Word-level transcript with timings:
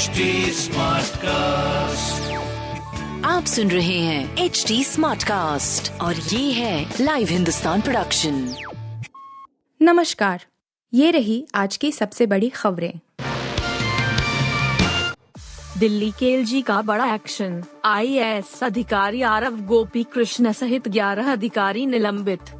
HD 0.00 0.20
cast 1.16 2.30
आप 3.26 3.44
सुन 3.44 3.70
रहे 3.70 3.98
हैं 3.98 4.36
एच 4.36 4.64
डी 4.68 4.84
स्मार्ट 4.84 5.22
कास्ट 5.22 6.00
और 6.00 6.14
ये 6.14 6.52
है 6.52 6.94
लाइव 7.00 7.28
हिंदुस्तान 7.28 7.80
प्रोडक्शन 7.80 8.54
नमस्कार 9.82 10.44
ये 10.94 11.10
रही 11.10 11.46
आज 11.54 11.76
की 11.76 11.92
सबसे 11.92 12.26
बड़ी 12.26 12.48
खबरें। 12.48 12.92
दिल्ली 15.78 16.10
के 16.18 16.32
एलजी 16.32 16.62
का 16.62 16.82
बड़ा 16.82 17.14
एक्शन 17.14 17.62
आईएएस 17.84 18.64
अधिकारी 18.64 19.22
आरव 19.22 19.60
गोपी 19.60 20.02
कृष्ण 20.04 20.52
सहित 20.52 20.88
11 20.88 21.32
अधिकारी 21.32 21.86
निलंबित। 21.86 22.54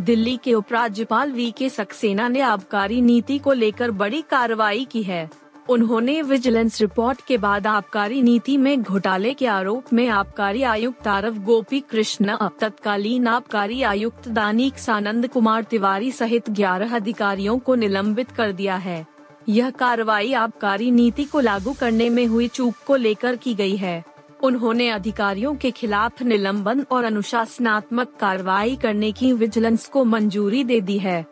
दिल्ली 0.00 0.36
के 0.44 0.54
उपराज्यपाल 0.54 1.32
वी 1.32 1.50
के 1.50 1.68
सक्सेना 1.70 2.28
ने 2.28 2.40
आबकारी 2.40 3.00
नीति 3.00 3.38
को 3.38 3.52
लेकर 3.52 3.90
बड़ी 3.90 4.22
कार्रवाई 4.30 4.84
की 4.84 5.02
है। 5.02 5.47
उन्होंने 5.70 6.20
विजिलेंस 6.22 6.80
रिपोर्ट 6.80 7.20
के 7.28 7.36
बाद 7.38 7.66
आबकारी 7.66 8.22
नीति 8.22 8.56
में 8.56 8.82
घोटाले 8.82 9.32
के 9.34 9.46
आरोप 9.46 9.92
में 9.92 10.08
आबकारी 10.08 10.62
आयुक्त 10.62 11.06
आरव 11.06 11.38
गोपी 11.38 11.80
कृष्ण 11.80 12.36
तत्कालीन 12.60 13.26
आबकारी 13.26 13.82
आयुक्त 13.82 14.28
दानिक 14.28 14.78
सानंद 14.78 15.28
कुमार 15.28 15.62
तिवारी 15.62 16.12
सहित 16.12 16.50
11 16.50 16.94
अधिकारियों 16.94 17.58
को 17.58 17.74
निलंबित 17.74 18.30
कर 18.30 18.52
दिया 18.52 18.76
है। 18.76 19.06
यह 19.48 19.70
कार्रवाई 19.70 20.32
आबकारी 20.32 20.90
नीति 20.90 21.24
को 21.24 21.40
लागू 21.40 21.72
करने 21.72 22.08
में 22.10 22.26
हुई 22.26 22.48
चूक 22.48 22.74
को 22.86 22.96
लेकर 22.96 23.36
की 23.36 23.54
गई 23.54 23.76
है। 23.76 24.02
उन्होंने 24.42 24.88
अधिकारियों 24.90 25.54
के 25.54 25.70
खिलाफ 25.70 26.22
निलंबन 26.22 26.84
और 26.90 27.04
अनुशासनात्मक 27.04 28.16
कार्रवाई 28.20 28.76
करने 28.76 29.12
की 29.12 29.32
विजिलेंस 29.32 29.86
को 29.88 30.04
मंजूरी 30.04 30.64
दे 30.64 30.80
दी 30.80 30.98
है। 30.98 31.24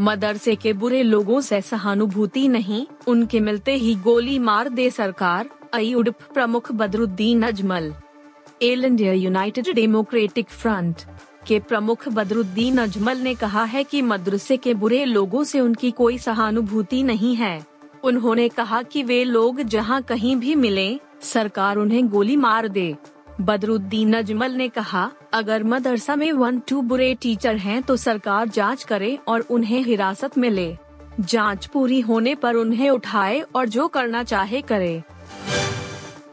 मदरसे 0.00 0.54
के 0.54 0.72
बुरे 0.72 1.02
लोगों 1.02 1.40
से 1.40 1.60
सहानुभूति 1.60 2.46
नहीं 2.48 2.86
उनके 3.06 3.40
मिलते 3.40 3.74
ही 3.74 3.94
गोली 3.94 4.38
मार 4.38 4.68
दे 4.68 4.90
सरकार 4.90 5.50
अयुडप 5.74 6.22
प्रमुख 6.34 6.72
Badruddin 6.72 7.42
Ajmal. 7.42 7.92
All 8.62 8.84
India 8.84 9.12
United 9.12 9.74
Democratic 9.74 10.48
Front 10.48 11.02
के 11.46 11.60
प्रमुख 11.60 12.08
बदरुद्दीन 12.08 12.78
अजमल 12.78 13.18
ने 13.18 13.34
कहा 13.34 13.64
है 13.64 13.84
कि 13.84 14.02
मदरसे 14.02 14.56
के 14.56 14.74
बुरे 14.74 15.04
लोगों 15.04 15.44
से 15.44 15.60
उनकी 15.60 15.90
कोई 15.90 16.18
सहानुभूति 16.18 17.02
नहीं 17.02 17.34
है। 17.36 17.66
उन्होंने 18.04 18.48
कहा 18.48 18.82
कि 18.82 19.02
वे 19.02 19.24
लोग 19.24 19.62
जहाँ 19.62 20.02
कहीं 20.02 20.36
भी 20.36 20.54
मिलें, 20.54 20.98
सरकार 21.22 21.76
उन्हें 21.76 22.08
गोली 22.08 22.36
मार 22.36 22.68
दे। 22.68 22.94
बदरुद्दीन 23.40 24.12
अजमल 24.14 24.52
ने 24.52 24.68
कहा, 24.68 25.10
अगर 25.32 25.62
मदरसा 25.62 26.16
में 26.16 26.32
वन 26.32 26.58
टू 26.58 26.80
बुरे 26.82 27.14
टीचर 27.14 27.56
हैं 27.56 27.82
तो 27.82 27.96
सरकार 27.96 28.48
जाँच 28.48 28.84
करे 28.84 29.18
और 29.28 29.40
उन्हें 29.40 29.80
हिरासत 29.82 30.38
में 30.38 30.50
ले। 30.50 30.76
जाँच 31.20 31.66
पूरी 31.66 32.00
होने 32.00 32.34
पर 32.34 32.54
उन्हें 32.54 32.88
उठाए 32.90 33.40
और 33.40 33.68
जो 33.68 33.88
करना 33.88 34.22
चाहे 34.22 34.60
करे। 34.62 35.02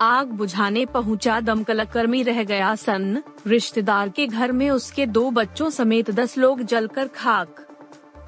आग 0.00 0.28
बुझाने 0.28 0.84
पहुँचा 0.86 1.40
दमकल 1.40 1.84
कर्मी 1.84 2.22
रह 2.22 2.42
गया 2.44 2.74
सन्न। 2.74 3.22
रिश्तेदार 3.46 4.08
के 4.08 4.26
घर 4.26 4.52
में 4.52 4.70
उसके 4.70 5.06
दो 5.06 5.30
बच्चों 5.30 5.70
समेत 5.70 6.10
दस 6.10 6.38
लोग 6.38 6.62
जलकर 6.62 7.08
खाक। 7.08 7.66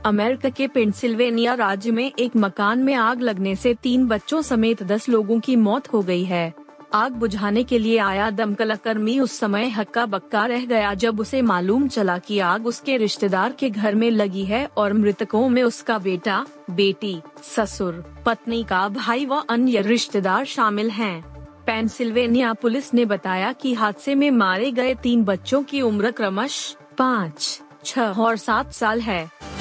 अमेरिका 0.06 0.48
के 0.48 0.66
पेंसिल्वेनिया 0.68 1.54
राज्य 1.54 1.90
में 1.90 2.12
एक 2.18 2.36
मकान 2.36 2.78
में 2.78 2.94
आग 2.94 3.20
लगने 3.20 3.56
से 3.56 3.74
तीन 3.74 4.06
बच्चों 4.06 4.42
समेत 4.42 4.82
दस 4.82 5.08
लोगों 5.08 5.40
की 5.40 5.56
मौत 5.56 5.92
हो 5.92 6.02
गई 6.02 6.24
है। 6.24 6.52
आग 6.94 7.12
बुझाने 7.12 7.62
के 7.64 7.78
लिए 7.78 7.98
आया 7.98 8.28
दमकल 8.30 8.74
कर्मी 8.74 9.18
उस 9.20 9.38
समय 9.38 9.68
हक्का 9.68 10.04
बक्का 10.06 10.44
रह 10.46 10.64
गया 10.64 10.92
जब 10.94 11.20
उसे 11.20 11.40
मालूम 11.42 11.88
चला 11.88 12.16
कि 12.18 12.38
आग 12.38 12.66
उसके 12.66 12.96
रिश्तेदार 12.96 13.52
के 13.52 13.70
घर 13.70 13.94
में 13.94 14.10
लगी 14.10 14.44
है 14.44 14.64
और 14.76 14.92
मृतकों 14.92 15.48
में 15.48 15.62
उसका 15.62 15.98
बेटा, 15.98 16.44
बेटी, 16.70 17.20
ससुर, 17.44 18.04
पत्नी 18.26 18.62
का 18.64 18.88
भाई 18.88 19.26
व 19.26 19.42
अन्य 19.50 19.80
रिश्तेदार 19.82 20.44
शामिल 20.44 20.90
हैं। 20.90 21.20
पेंसिल्वेनिया 21.66 22.52
पुलिस 22.52 22.94
ने 22.94 23.04
बताया 23.04 23.52
कि 23.52 23.74
हादसे 23.74 24.14
में 24.14 24.30
मारे 24.30 24.70
गए 24.72 24.94
तीन 24.94 25.24
बच्चों 25.24 25.62
की 25.62 25.80
उम्र 25.82 26.10
क्रमश 26.10 26.76
पाँच, 26.98 27.60
छह 27.84 28.22
और 28.22 28.36
सात 28.36 28.72
साल 28.72 29.00
है 29.00 29.53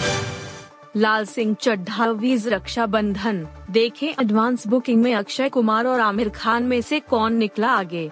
लाल 0.96 1.26
सिंह 1.26 1.54
चड्ढा 1.62 2.06
वीज 2.12 2.48
रक्षा 2.48 2.86
बंधन 2.86 3.46
देखे 3.72 4.08
एडवांस 4.22 4.66
बुकिंग 4.68 5.02
में 5.04 5.14
अक्षय 5.16 5.50
कुमार 5.50 5.86
और 5.88 6.00
आमिर 6.00 6.30
खान 6.30 6.64
में 6.64 6.82
से 6.82 7.00
कौन 7.00 7.36
निकला 7.36 7.68
आगे। 7.68 8.10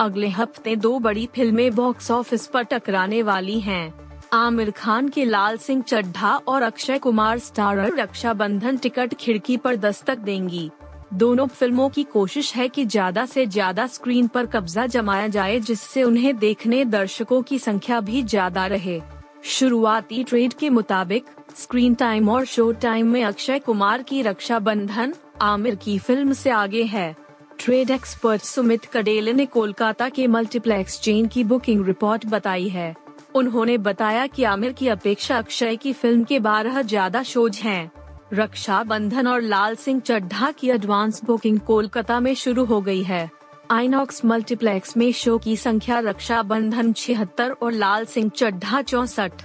अगले 0.00 0.28
हफ़्ते 0.28 0.76
दो 0.76 0.98
बड़ी 0.98 1.26
फ़िल्में 1.34 1.74
बॉक्स 1.74 2.10
ऑफ़िस 2.10 2.46
पर 2.46 2.62
टकराने 2.62 3.22
वाली 3.22 3.58
हैं। 3.60 3.92
आमिर 4.32 4.70
खान 4.70 5.08
के 5.08 5.24
लाल 5.24 5.56
सिंह 5.56 5.82
चड्ढा 5.82 6.34
और 6.38 6.62
अक्षय 6.62 6.98
कुमार 6.98 7.38
स्टारर 7.38 7.96
रक्षा 7.96 8.32
बंधन 8.34 8.76
टिकट 8.76 9.14
खिड़की 9.14 9.56
पर 9.56 9.76
दस्तक 9.76 10.18
देंगी। 10.18 10.70
दोनों 11.14 11.46
फ़िल्मों 11.46 11.88
की 11.88 12.02
कोशिश 12.04 12.54
है 12.54 12.68
कि 12.68 12.84
ज़्यादा 12.86 13.26
से 13.26 13.46
ज़्यादा 13.46 13.86
स्क्रीन 13.86 14.28
पर 14.28 14.46
कब्जा 14.46 14.86
जमाया 14.86 15.28
जाए, 15.28 15.60
जिससे 15.60 16.02
उन्हें 16.02 16.36
देखने 16.38 16.84
दर्शकों 16.86 17.42
की 17.42 17.58
संख्या 17.58 18.00
भी 18.00 18.22
ज़्यादा 18.22 18.66
रहे। 18.66 19.00
शुरुआती 19.44 20.22
ट्रेड 20.24 20.52
के 20.52 20.70
मुताबिक, 20.70 21.24
स्क्रीन 21.56 21.94
टाइम 21.94 22.28
और 22.28 22.44
शो 22.44 22.70
टाइम 22.72 23.06
में 23.06 23.22
अक्षय 23.24 23.58
कुमार 23.58 24.02
की 24.02 24.22
रक्षा 24.22 24.58
बंधन, 24.58 25.14
आमिर 25.42 25.74
की 25.74 25.98
फ़िल्म 25.98 26.32
से 26.32 26.50
आगे 26.50 26.82
है। 26.82 27.14
ट्रेड 27.58 27.90
एक्सपर्ट 27.90 28.42
सुमित 28.42 28.84
कडेल 28.84 29.28
ने 29.28 29.46
कोलकाता 29.46 30.08
के 30.08 30.26
मल्टीप्लेक्स 30.26 31.00
चेन 31.00 31.26
की 31.26 31.44
बुकिंग 31.44 31.86
रिपोर्ट 31.86 32.26
बताई 32.26 32.68
है। 32.68 32.94
उन्होंने 33.34 33.78
बताया 33.78 34.26
कि 34.26 34.44
आमिर 34.44 34.72
की 34.72 34.88
अपेक्षा 34.88 35.38
अक्षय 35.38 35.76
की 35.76 35.92
फ़िल्म 35.92 36.24
के 36.24 36.38
बारह 36.38 36.82
ज़्यादा 36.82 37.22
शोज़ 37.22 37.60
हैं। 37.62 37.90
रक्षा 38.34 38.82
बंधन 38.82 39.26
और 39.26 39.40
लाल 39.40 39.74
सिंह 39.74 40.00
चड्ढा 40.00 40.50
की 40.50 40.70
एडवांस 40.70 41.24
बुकिंग 41.24 41.58
कोलकाता 41.60 42.20
में 42.20 42.34
शुरू 42.34 42.64
हो 42.64 42.80
गई 42.80 43.02
है। 43.02 43.30
आइनॉक्स 43.70 44.24
मल्टीप्लेक्स 44.24 44.96
में 44.96 45.12
शो 45.12 45.36
की 45.38 45.56
संख्या 45.56 45.98
रक्षा 45.98 46.42
बंधन 46.42 46.92
छिहत्तर 46.92 47.50
और 47.52 47.72
लाल 47.72 48.04
सिंह 48.04 48.28
चड्ढा 48.36 48.82
चौसठ। 48.82 49.42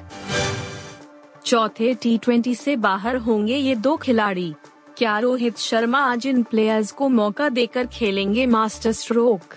चौथे 1.46 1.94
टी 1.94 2.18
ट्वेंटी 2.18 2.54
से 2.56 2.76
बाहर 2.76 3.16
होंगे 3.18 3.56
ये 3.56 3.76
दो 3.76 3.96
खिलाड़ी। 3.98 4.54
क्या 4.98 5.18
रोहित 5.20 5.58
शर्मा 5.58 6.00
आज 6.00 6.28
इन 6.28 6.44
प्लेयर्स 6.44 6.92
को 6.92 7.09
मौका 7.09 7.50
देकर 7.50 7.86
खेलेंगे 7.86 8.46
मास्टर 8.46 8.92
स्ट्रोक 8.92 9.56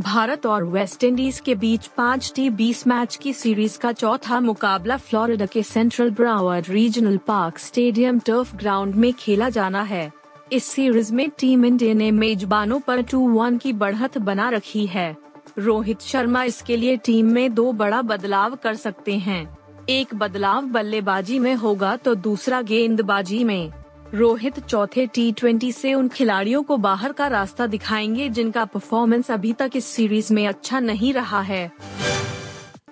भारत 0.00 0.46
और 0.46 0.64
वेस्ट 0.64 1.04
इंडीज 1.04 1.40
के 1.40 1.54
बीच 1.54 1.86
पाँच 1.86 2.32
टी 2.36 2.48
बीस 2.50 2.86
मैच 2.86 3.16
की 3.16 3.32
सीरीज़ 3.32 3.78
का 3.78 3.92
चौथा 3.92 4.40
मुकाबला 4.40 4.96
फ्लोरिडा 4.96 5.46
के 5.46 5.62
Central 5.62 6.10
Broward 6.10 6.62
Regional 6.62 7.16
Park 7.26 7.58
Stadium 7.58 8.18
turf 8.18 8.54
ground 8.56 8.94
में 8.94 9.12
खेला 9.12 9.48
जाना 9.48 9.82
है। 9.82 10.10
इस 10.52 10.64
सीरीज़ 10.64 11.12
में 11.14 11.28
टीम 11.30 11.64
इंडिया 11.64 11.94
ने 11.94 12.10
मेजबानों 12.10 12.80
पर 12.80 13.02
टू 13.02 13.18
वन 13.28 13.58
की 13.58 13.72
बढ़त 13.72 14.18
बना 14.18 14.48
रखी 14.50 14.86
है। 14.86 15.16
रोहित 15.58 16.00
शर्मा 16.00 16.42
इसके 16.44 16.76
लिए 16.76 16.96
टीम 16.96 17.26
में 17.26 17.54
दो 17.54 17.72
बड़ा 17.72 18.02
बदलाव 18.02 18.54
कर 18.54 18.74
सकते 18.74 19.14
हैं। 19.18 19.58
एक 19.88 20.14
बदलाव 20.14 20.66
बल्लेबाजी 20.66 21.38
में 21.38 21.54
होगा 21.54 21.96
तो 21.96 22.14
दूसरा 22.14 22.62
गेंदबाजी 22.62 23.44
में। 23.44 23.72
रोहित 24.14 24.58
चौथे 24.60 25.06
टी 25.06 25.32
ट्वेंटी 25.32 25.94
उन 25.94 26.08
खिलाड़ियों 26.08 26.62
को 26.62 26.76
बाहर 26.76 27.12
का 27.12 27.26
रास्ता 27.26 27.66
दिखाएँगे 27.66 28.28
जिनका 28.28 28.64
परफॉर्मेंस 28.64 29.30
अभी 29.30 29.52
तक 29.52 29.70
इस 29.76 29.84
सीरीज़ 29.84 30.32
में 30.34 30.46
अच्छा 30.46 30.80
नहीं 30.80 31.12
रहा 31.12 31.40
है। 31.40 31.70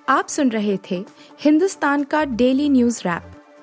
आप 0.09 0.29
सुन 0.29 0.51
रहे 0.51 0.79
थे 0.91 1.05
हिंदुस्तान 1.41 2.05
का 2.05 2.25
डेली 2.25 2.69
न्यूज़ 2.69 3.01
रैप। 3.07 3.33